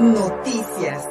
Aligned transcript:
Noticias. 0.00 1.08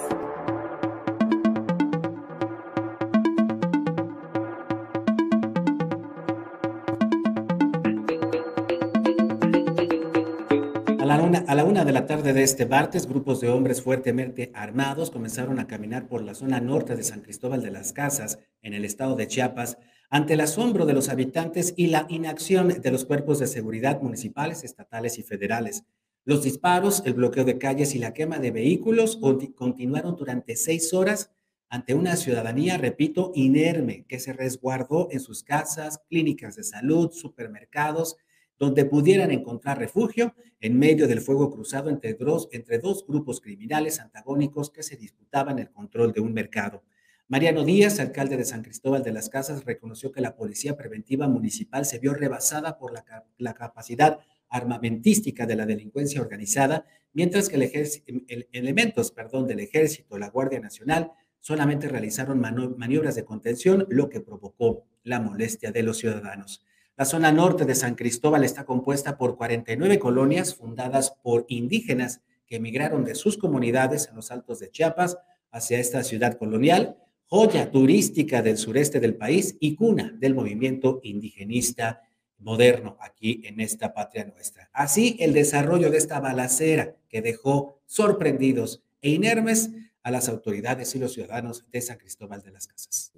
A 10.99 11.55
la, 11.55 11.63
una, 11.65 11.83
de 11.83 11.91
la 11.91 12.05
tarde 12.05 12.31
de 12.31 12.43
este 12.43 12.65
martes, 12.65 13.07
grupos 13.07 13.41
de 13.41 13.49
hombres 13.49 13.81
fuertemente 13.81 14.51
armados 14.53 15.11
comenzaron 15.11 15.59
a 15.59 15.67
caminar 15.67 16.07
por 16.07 16.21
la 16.21 16.33
zona 16.33 16.61
norte 16.61 16.95
de 16.95 17.03
San 17.03 17.19
Cristóbal 17.19 17.61
de 17.61 17.71
las 17.71 17.91
Casas, 17.91 18.39
en 18.61 18.73
el 18.73 18.85
estado 18.85 19.17
de 19.17 19.27
Chiapas, 19.27 19.77
ante 20.09 20.35
el 20.35 20.41
asombro 20.41 20.85
de 20.85 20.93
los 20.93 21.09
habitantes 21.09 21.73
y 21.75 21.87
la 21.87 22.05
inacción 22.07 22.69
de 22.69 22.91
los 22.91 23.03
cuerpos 23.03 23.39
de 23.39 23.47
seguridad 23.47 24.01
municipales, 24.01 24.63
estatales 24.63 25.19
y 25.19 25.23
federales. 25.23 25.83
Los 26.27 26.43
disparos, 26.43 27.03
el 27.05 27.13
bloqueo 27.13 27.45
de 27.45 27.57
calles 27.57 27.95
y 27.95 27.99
la 27.99 28.13
quema 28.13 28.37
de 28.37 28.51
vehículos 28.51 29.17
continuaron 29.55 30.17
durante 30.17 30.57
seis 30.57 30.93
horas 30.93 31.31
ante 31.69 31.93
una 31.93 32.17
ciudadanía, 32.17 32.77
repito, 32.77 33.31
inerme, 33.33 34.03
que 34.09 34.19
se 34.19 34.33
resguardó 34.33 35.07
en 35.09 35.21
sus 35.21 35.41
casas, 35.41 36.01
clínicas 36.09 36.57
de 36.57 36.63
salud, 36.63 37.13
supermercados, 37.13 38.17
donde 38.59 38.83
pudieran 38.83 39.31
encontrar 39.31 39.79
refugio 39.79 40.35
en 40.59 40.77
medio 40.77 41.07
del 41.07 41.21
fuego 41.21 41.49
cruzado 41.49 41.89
entre 41.89 42.13
dos, 42.15 42.49
entre 42.51 42.79
dos 42.79 43.07
grupos 43.07 43.39
criminales 43.39 44.01
antagónicos 44.01 44.69
que 44.69 44.83
se 44.83 44.97
disputaban 44.97 45.59
el 45.59 45.71
control 45.71 46.11
de 46.11 46.19
un 46.19 46.33
mercado. 46.33 46.83
Mariano 47.29 47.63
Díaz, 47.63 48.01
alcalde 48.01 48.35
de 48.35 48.43
San 48.43 48.63
Cristóbal 48.63 49.01
de 49.01 49.13
las 49.13 49.29
Casas, 49.29 49.63
reconoció 49.63 50.11
que 50.11 50.19
la 50.19 50.35
Policía 50.35 50.75
Preventiva 50.75 51.29
Municipal 51.29 51.85
se 51.85 51.99
vio 51.99 52.13
rebasada 52.13 52.77
por 52.77 52.91
la, 53.37 53.53
capacidad 53.53 54.19
armamentística 54.49 55.45
de 55.45 55.55
la 55.55 55.65
delincuencia 55.65 56.21
organizada, 56.21 56.85
mientras 57.13 57.49
que 57.49 57.55
el 57.55 58.47
elementos 58.51 59.11
perdón, 59.11 59.47
del 59.47 59.59
Ejército, 59.59 60.17
la 60.17 60.29
Guardia 60.29 60.59
Nacional, 60.59 61.11
solamente 61.39 61.87
realizaron 61.87 62.39
maniobras 62.39 63.15
de 63.15 63.25
contención, 63.25 63.85
lo 63.89 64.09
que 64.09 64.21
provocó 64.21 64.85
la 65.03 65.19
molestia 65.19 65.71
de 65.71 65.83
los 65.83 65.97
ciudadanos. 65.97 66.63
La 66.97 67.05
zona 67.05 67.31
norte 67.31 67.65
de 67.65 67.75
San 67.75 67.95
Cristóbal 67.95 68.43
está 68.43 68.65
compuesta 68.65 69.17
por 69.17 69.37
49 69.37 69.99
colonias 69.99 70.55
fundadas 70.55 71.13
por 71.21 71.45
indígenas 71.47 72.21
que 72.47 72.55
emigraron 72.55 73.05
de 73.05 73.15
sus 73.15 73.37
comunidades 73.37 74.07
en 74.09 74.15
los 74.15 74.31
altos 74.31 74.59
de 74.59 74.71
Chiapas 74.71 75.17
hacia 75.51 75.79
esta 75.79 76.03
ciudad 76.03 76.37
colonial 76.37 76.97
joya 77.29 77.69
turística 77.71 78.41
del 78.41 78.57
sureste 78.57 78.99
del 79.01 79.15
país 79.15 79.57
y 79.59 79.75
cuna 79.75 80.15
del 80.17 80.33
movimiento 80.33 81.01
indigenista 81.03 82.01
moderno 82.39 82.97
aquí 82.99 83.41
en 83.45 83.59
esta 83.59 83.93
patria 83.93 84.25
nuestra. 84.25 84.69
Así, 84.73 85.17
el 85.19 85.33
desarrollo 85.33 85.89
de 85.89 85.97
esta 85.97 86.19
balacera 86.19 86.95
que 87.09 87.21
dejó 87.21 87.81
sorprendidos 87.85 88.83
e 89.01 89.09
inermes 89.09 89.71
a 90.03 90.11
las 90.11 90.29
autoridades 90.29 90.95
y 90.95 90.99
los 90.99 91.13
ciudadanos 91.13 91.65
de 91.71 91.81
San 91.81 91.97
Cristóbal 91.97 92.41
de 92.41 92.51
las 92.51 92.67
Casas. 92.67 93.11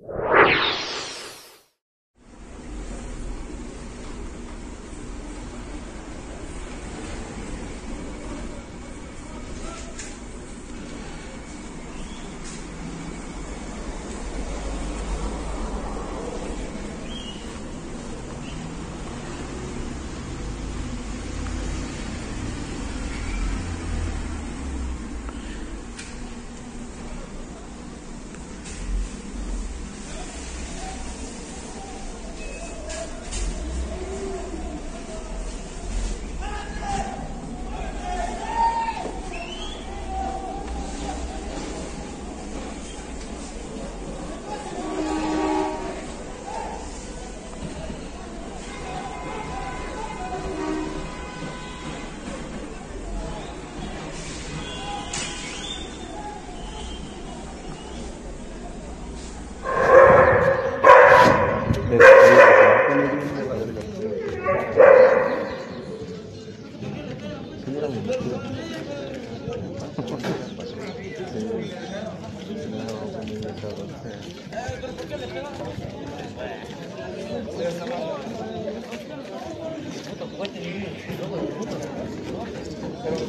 Pero 75.09 75.17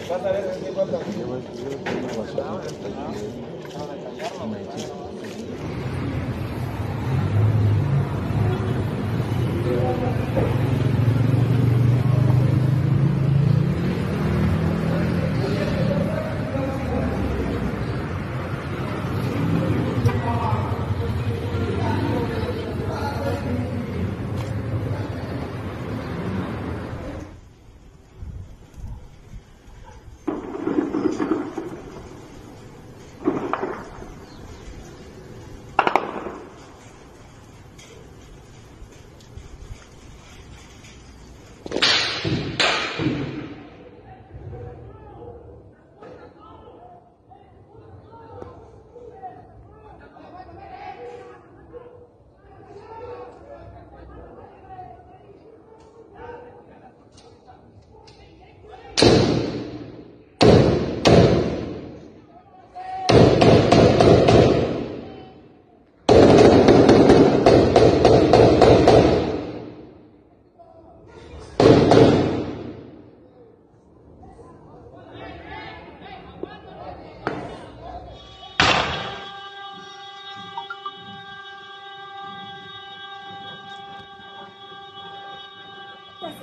falta 0.09 0.33
ver 0.33 0.45
qué 0.63 0.73
falta. 0.73 0.99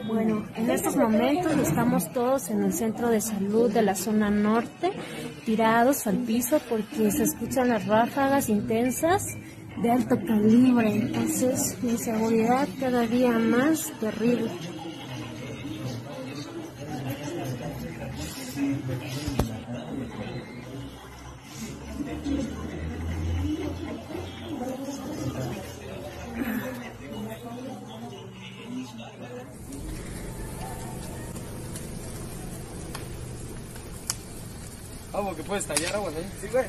Bueno, 0.06 0.46
en 0.56 0.70
estos 0.70 0.96
momentos 0.96 1.52
estamos 1.58 2.12
todos 2.14 2.50
en 2.50 2.64
el 2.64 2.74
centro 2.74 3.10
de 3.10 3.20
salud 3.20 3.72
de 3.72 3.82
la 3.82 3.96
zona 3.96 4.30
norte, 4.30 4.92
tirados 5.46 6.08
al 6.08 6.18
piso 6.18 6.60
porque 6.70 7.12
se 7.12 7.24
escuchan 7.24 7.70
las 7.70 7.86
ráfagas 7.88 8.50
intensas 8.50 9.26
de 9.82 9.92
alto 9.92 10.18
calibre. 10.26 10.92
Entonces, 10.92 11.78
mi 11.82 11.98
seguridad 11.98 12.68
cada 12.80 13.06
día 13.08 13.32
más 13.40 13.92
terrible. 14.00 14.52
Agua 35.18 35.36
que 35.36 35.42
puede 35.42 35.62
estallar, 35.62 35.96
agua 35.96 36.10
ahí. 36.10 36.32
Sí, 36.40 36.48
güey. 36.52 36.66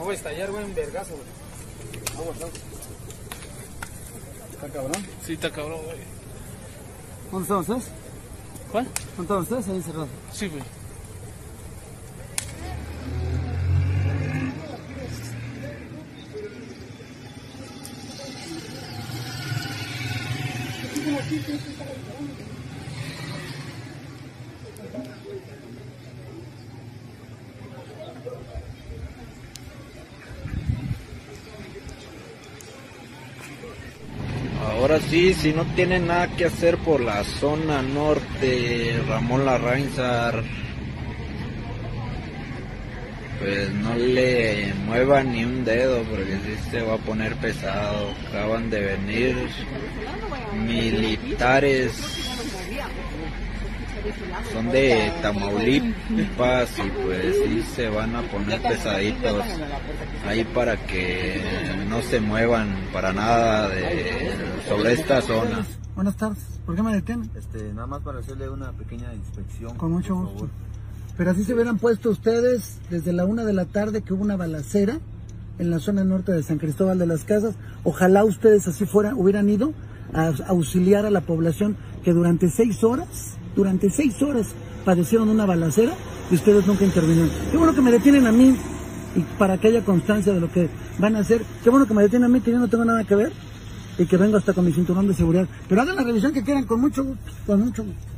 Agua 0.00 0.12
a 0.12 0.16
estallar, 0.16 0.50
güey, 0.50 0.64
un 0.64 0.74
vergazo, 0.74 1.14
güey. 1.14 2.18
Agua, 2.18 2.34
agua. 2.34 2.48
¿Está 4.52 4.68
cabrón? 4.68 5.06
Sí, 5.24 5.34
está 5.34 5.52
cabrón, 5.52 5.80
güey. 5.84 5.98
¿Dónde 7.30 7.44
están 7.44 7.58
ustedes? 7.58 7.84
¿Cuál? 8.72 8.88
¿Dónde 9.16 9.22
están 9.22 9.38
ustedes? 9.38 9.68
Ahí 9.68 9.76
encerrados. 9.76 10.08
Sí, 10.32 10.48
güey. 10.48 10.64
Ahora 21.78 21.93
sí, 35.14 35.32
si 35.32 35.52
no 35.52 35.64
tienen 35.76 36.08
nada 36.08 36.26
que 36.26 36.44
hacer 36.44 36.76
por 36.78 37.00
la 37.00 37.22
zona 37.22 37.82
norte, 37.82 39.00
Ramón 39.08 39.44
Larrainzar, 39.44 40.42
pues 43.38 43.72
no 43.74 43.94
le 43.94 44.74
muevan 44.86 45.32
ni 45.32 45.44
un 45.44 45.64
dedo 45.64 46.02
porque 46.02 46.36
si 46.44 46.70
se 46.70 46.82
va 46.82 46.94
a 46.94 46.98
poner 46.98 47.36
pesado. 47.36 48.12
Acaban 48.28 48.70
de 48.70 48.80
venir 48.80 49.36
militares, 50.66 51.92
son 54.52 54.70
de 54.70 55.12
Tamaulipas 55.22 56.78
y 56.78 56.90
pues 57.02 57.36
sí 57.44 57.62
se 57.62 57.88
van 57.88 58.14
a 58.14 58.22
poner 58.22 58.60
pesaditos 58.60 59.44
ahí 60.26 60.44
para 60.44 60.76
que 60.86 61.40
no 61.88 62.02
se 62.02 62.20
muevan 62.20 62.74
para 62.92 63.12
nada 63.12 63.68
de, 63.68 64.32
sobre 64.68 64.92
esta 64.92 65.20
zona. 65.22 65.64
Buenas 65.94 66.16
tardes. 66.16 66.42
¿Por 66.66 66.74
qué 66.74 66.82
me 66.82 66.94
detienen? 66.94 67.30
Este, 67.36 67.72
nada 67.72 67.86
más 67.86 68.02
para 68.02 68.18
hacerle 68.18 68.48
una 68.48 68.72
pequeña 68.72 69.14
inspección. 69.14 69.76
Con 69.76 69.92
mucho 69.92 70.16
gusto. 70.16 70.48
Pero 71.16 71.30
así 71.30 71.44
se 71.44 71.54
hubieran 71.54 71.78
puesto 71.78 72.10
ustedes 72.10 72.80
desde 72.90 73.12
la 73.12 73.24
una 73.24 73.44
de 73.44 73.52
la 73.52 73.66
tarde 73.66 74.02
que 74.02 74.12
hubo 74.12 74.22
una 74.24 74.36
balacera 74.36 74.98
en 75.58 75.70
la 75.70 75.78
zona 75.78 76.02
norte 76.02 76.32
de 76.32 76.42
San 76.42 76.58
Cristóbal 76.58 76.98
de 76.98 77.06
las 77.06 77.24
Casas. 77.24 77.54
Ojalá 77.84 78.24
ustedes 78.24 78.66
así 78.66 78.86
fueran, 78.86 79.14
hubieran 79.14 79.48
ido 79.48 79.72
a 80.12 80.32
auxiliar 80.48 81.06
a 81.06 81.10
la 81.10 81.20
población 81.20 81.76
que 82.02 82.12
durante 82.12 82.48
seis 82.50 82.82
horas, 82.82 83.36
durante 83.54 83.90
seis 83.90 84.20
horas 84.22 84.48
padecieron 84.84 85.28
una 85.28 85.46
balacera 85.46 85.92
y 86.30 86.34
ustedes 86.34 86.66
nunca 86.66 86.84
intervinieron. 86.84 87.30
Qué 87.50 87.56
bueno 87.56 87.74
que 87.74 87.80
me 87.80 87.90
detienen 87.90 88.26
a 88.26 88.32
mí 88.32 88.56
y 89.16 89.20
para 89.38 89.58
que 89.58 89.68
haya 89.68 89.84
constancia 89.84 90.32
de 90.32 90.40
lo 90.40 90.50
que 90.50 90.68
van 90.98 91.16
a 91.16 91.20
hacer. 91.20 91.42
Qué 91.62 91.70
bueno 91.70 91.86
que 91.86 91.94
me 91.94 92.02
detienen 92.02 92.30
a 92.30 92.32
mí 92.32 92.40
que 92.40 92.50
yo 92.50 92.58
no 92.58 92.68
tengo 92.68 92.84
nada 92.84 93.04
que 93.04 93.14
ver 93.14 93.32
y 93.98 94.06
que 94.06 94.16
vengo 94.16 94.36
hasta 94.36 94.52
con 94.52 94.64
mi 94.64 94.72
cinturón 94.72 95.06
de 95.06 95.14
seguridad. 95.14 95.46
Pero 95.68 95.82
hagan 95.82 95.96
la 95.96 96.02
revisión 96.02 96.32
que 96.32 96.42
quieran 96.42 96.64
con 96.64 96.80
mucho 96.80 97.04
con 97.46 97.60
mucho 97.60 97.84
gusto. 97.84 98.13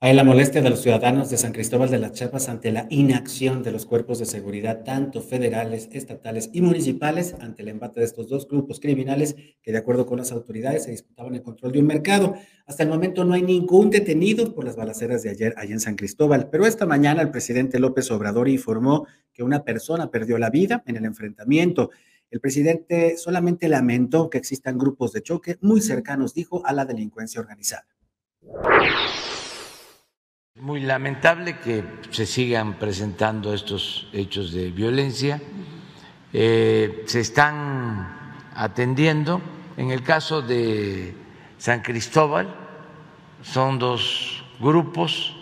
Hay 0.00 0.14
la 0.14 0.22
molestia 0.22 0.62
de 0.62 0.70
los 0.70 0.80
ciudadanos 0.80 1.28
de 1.28 1.36
San 1.36 1.50
Cristóbal 1.50 1.90
de 1.90 1.98
las 1.98 2.12
Chiapas 2.12 2.48
ante 2.48 2.70
la 2.70 2.86
inacción 2.88 3.64
de 3.64 3.72
los 3.72 3.84
cuerpos 3.84 4.20
de 4.20 4.26
seguridad, 4.26 4.84
tanto 4.84 5.20
federales, 5.20 5.88
estatales 5.90 6.50
y 6.52 6.60
municipales, 6.60 7.34
ante 7.40 7.62
el 7.62 7.68
embate 7.68 7.98
de 7.98 8.06
estos 8.06 8.28
dos 8.28 8.46
grupos 8.46 8.78
criminales 8.78 9.34
que, 9.60 9.72
de 9.72 9.78
acuerdo 9.78 10.06
con 10.06 10.18
las 10.18 10.30
autoridades, 10.30 10.84
se 10.84 10.92
disputaban 10.92 11.34
el 11.34 11.42
control 11.42 11.72
de 11.72 11.80
un 11.80 11.88
mercado. 11.88 12.36
Hasta 12.64 12.84
el 12.84 12.90
momento 12.90 13.24
no 13.24 13.34
hay 13.34 13.42
ningún 13.42 13.90
detenido 13.90 14.54
por 14.54 14.64
las 14.64 14.76
balaceras 14.76 15.24
de 15.24 15.30
ayer 15.30 15.52
allá 15.56 15.72
en 15.72 15.80
San 15.80 15.96
Cristóbal, 15.96 16.48
pero 16.48 16.64
esta 16.64 16.86
mañana 16.86 17.20
el 17.20 17.32
presidente 17.32 17.80
López 17.80 18.08
Obrador 18.12 18.48
informó 18.48 19.04
que 19.32 19.42
una 19.42 19.64
persona 19.64 20.12
perdió 20.12 20.38
la 20.38 20.50
vida 20.50 20.84
en 20.86 20.94
el 20.94 21.06
enfrentamiento. 21.06 21.90
El 22.30 22.38
presidente 22.38 23.16
solamente 23.16 23.66
lamentó 23.66 24.30
que 24.30 24.38
existan 24.38 24.78
grupos 24.78 25.12
de 25.12 25.22
choque 25.22 25.58
muy 25.60 25.80
cercanos, 25.80 26.34
dijo, 26.34 26.64
a 26.64 26.72
la 26.72 26.84
delincuencia 26.84 27.40
organizada. 27.40 27.88
Muy 30.60 30.80
lamentable 30.80 31.58
que 31.60 31.84
se 32.10 32.26
sigan 32.26 32.80
presentando 32.80 33.54
estos 33.54 34.08
hechos 34.12 34.52
de 34.52 34.72
violencia. 34.72 35.40
Eh, 36.32 37.04
se 37.06 37.20
están 37.20 38.42
atendiendo. 38.56 39.40
En 39.76 39.92
el 39.92 40.02
caso 40.02 40.42
de 40.42 41.14
San 41.58 41.80
Cristóbal, 41.80 42.52
son 43.40 43.78
dos 43.78 44.44
grupos 44.58 45.36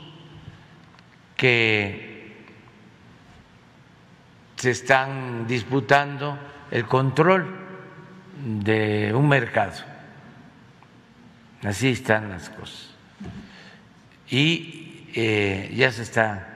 que 1.34 2.44
se 4.56 4.70
están 4.70 5.46
disputando 5.46 6.38
el 6.70 6.84
control 6.84 7.56
de 8.44 9.14
un 9.14 9.28
mercado. 9.28 9.82
Así 11.62 11.88
están 11.88 12.28
las 12.28 12.50
cosas. 12.50 12.90
Y 14.28 14.85
eh, 15.18 15.72
ya 15.74 15.90
se 15.90 16.02
está 16.02 16.46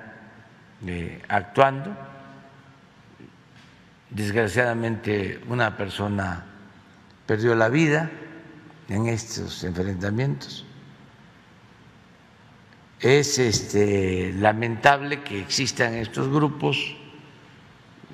eh, 0.87 1.23
actuando. 1.29 1.97
Desgraciadamente 4.11 5.41
una 5.49 5.79
persona 5.79 6.45
perdió 7.25 7.55
la 7.55 7.71
vida 7.71 8.11
en 8.91 9.07
estos 9.07 9.65
enfrentamientos. 9.65 10.67
Es 13.01 13.39
este, 13.39 14.35
lamentable 14.35 15.23
que 15.23 15.41
existan 15.41 15.95
estos 15.95 16.29
grupos 16.29 16.97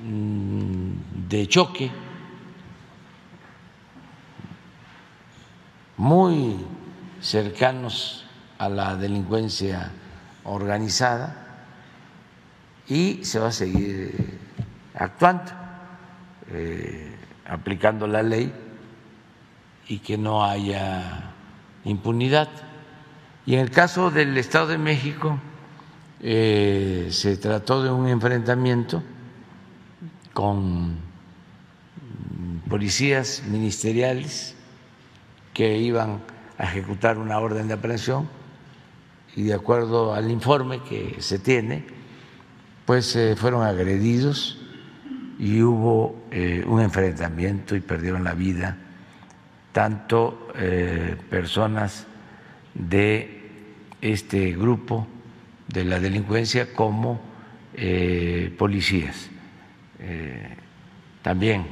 mm, 0.01 1.29
de 1.29 1.49
choque 1.49 1.91
muy 5.97 6.55
cercanos 7.21 8.25
a 8.59 8.69
la 8.69 8.95
delincuencia 8.95 9.91
organizada 10.47 11.47
y 12.89 13.25
se 13.25 13.39
va 13.39 13.49
a 13.49 13.53
seguir 13.53 14.15
eh, 14.17 14.39
actuando, 14.95 15.53
eh, 16.51 17.15
aplicando 17.47 18.07
la 18.07 18.23
ley 18.23 18.53
y 19.89 19.99
que 19.99 20.17
no 20.17 20.45
haya 20.45 21.33
impunidad. 21.85 22.49
Y 23.45 23.55
en 23.55 23.61
el 23.61 23.71
caso 23.71 24.11
del 24.11 24.37
Estado 24.39 24.69
de 24.69 24.79
México 24.79 25.39
eh, 26.21 27.09
se 27.11 27.37
trató 27.37 27.83
de 27.83 27.91
un 27.91 28.09
enfrentamiento 28.09 29.03
con 30.33 30.97
policías 32.69 33.43
ministeriales 33.49 34.55
que 35.55 35.79
iban 35.79 36.21
a 36.59 36.65
ejecutar 36.65 37.19
una 37.19 37.39
orden 37.39 37.69
de 37.69 37.75
aprehensión 37.75 38.29
y 39.37 39.45
de 39.45 39.55
acuerdo 39.55 40.15
al 40.15 40.31
informe 40.31 40.81
que 40.81 41.17
se 41.21 41.39
tiene, 41.39 41.85
pues 42.87 43.15
eh, 43.17 43.37
fueron 43.37 43.63
agredidos 43.63 44.59
y 45.39 45.61
hubo 45.61 46.25
eh, 46.31 46.65
un 46.67 46.81
enfrentamiento 46.81 47.77
y 47.77 47.81
perdieron 47.81 48.25
la 48.25 48.33
vida 48.33 48.79
tanto 49.73 50.49
eh, 50.57 51.17
personas 51.29 52.07
de 52.73 53.43
este 54.01 54.53
grupo 54.53 55.07
de 55.69 55.85
la 55.85 56.01
delincuencia 56.01 56.73
como 56.73 57.21
policías. 58.57 59.29
también 61.21 61.67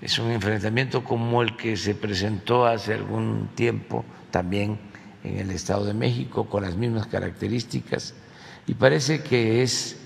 es 0.00 0.18
un 0.18 0.32
enfrentamiento 0.32 1.04
como 1.04 1.42
el 1.42 1.56
que 1.56 1.76
se 1.76 1.94
presentó 1.94 2.66
hace 2.66 2.94
algún 2.94 3.50
tiempo 3.54 4.04
también 4.32 4.78
en 5.24 5.38
el 5.38 5.50
Estado 5.50 5.84
de 5.84 5.94
México 5.94 6.48
con 6.48 6.62
las 6.62 6.76
mismas 6.76 7.06
características 7.06 8.14
y 8.66 8.74
parece 8.74 9.22
que 9.22 9.62
es 9.62 9.96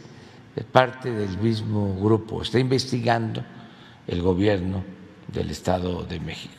parte 0.73 1.11
del 1.11 1.37
mismo 1.38 1.94
grupo. 2.00 2.42
Está 2.42 2.58
investigando 2.58 3.44
el 4.06 4.23
gobierno 4.23 4.85
del 5.32 5.50
Estado 5.50 6.04
de 6.04 6.20
México. 6.20 6.54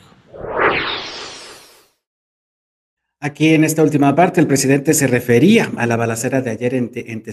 Aquí 3.20 3.54
en 3.54 3.64
esta 3.64 3.82
última 3.82 4.14
parte, 4.14 4.40
el 4.40 4.46
presidente 4.46 4.94
se 4.94 5.08
refería 5.08 5.72
a 5.76 5.86
la 5.86 5.96
balacera 5.96 6.40
de 6.40 6.50
ayer 6.50 6.74
en, 6.74 6.92
en 6.94 7.24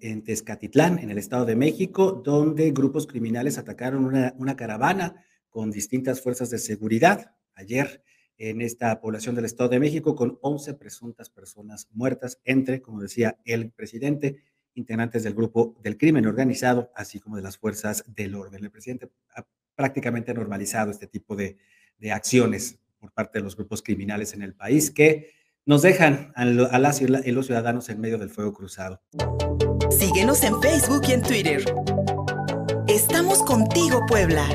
en 0.00 0.24
Tezcatitlán, 0.24 0.98
en 0.98 1.10
el 1.10 1.18
Estado 1.18 1.44
de 1.44 1.54
México, 1.54 2.22
donde 2.24 2.70
grupos 2.70 3.06
criminales 3.06 3.58
atacaron 3.58 4.06
una 4.06 4.56
caravana 4.56 5.16
con 5.50 5.70
distintas 5.70 6.22
fuerzas 6.22 6.48
de 6.48 6.58
seguridad 6.58 7.34
ayer 7.54 8.02
en 8.38 8.60
esta 8.60 9.00
población 9.00 9.34
del 9.34 9.44
Estado 9.44 9.70
de 9.70 9.80
México, 9.80 10.14
con 10.14 10.38
11 10.42 10.74
presuntas 10.74 11.30
personas 11.30 11.88
muertas, 11.92 12.40
entre, 12.44 12.82
como 12.82 13.00
decía 13.00 13.38
el 13.44 13.70
presidente, 13.70 14.42
integrantes 14.74 15.22
del 15.22 15.34
grupo 15.34 15.76
del 15.82 15.96
crimen 15.96 16.26
organizado, 16.26 16.90
así 16.94 17.20
como 17.20 17.36
de 17.36 17.42
las 17.42 17.58
fuerzas 17.58 18.04
del 18.08 18.34
orden. 18.34 18.64
El 18.64 18.70
presidente 18.70 19.10
ha 19.34 19.46
prácticamente 19.74 20.34
normalizado 20.34 20.90
este 20.90 21.06
tipo 21.06 21.36
de, 21.36 21.56
acciones 22.12 22.78
por 22.98 23.12
parte 23.12 23.38
de 23.38 23.44
los 23.44 23.56
grupos 23.56 23.82
criminales 23.82 24.34
en 24.34 24.42
el 24.42 24.52
país 24.52 24.90
que 24.90 25.30
nos 25.64 25.80
dejan 25.80 26.32
a, 26.36 26.44
las 26.44 27.00
y 27.00 27.06
los 27.06 27.46
ciudadanos 27.46 27.88
en 27.88 27.98
medio 27.98 28.18
del 28.18 28.28
fuego 28.28 28.52
cruzado. 28.52 29.00
Síguenos 29.90 30.42
en 30.44 30.60
Facebook 30.60 31.02
y 31.08 31.12
en 31.12 31.22
Twitter. 31.22 31.64
Estamos 32.88 33.42
contigo, 33.42 34.02
Puebla. 34.06 34.46